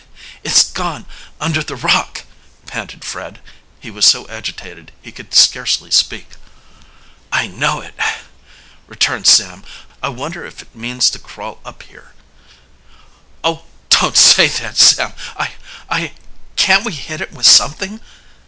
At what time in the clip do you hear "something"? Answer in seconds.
17.45-18.01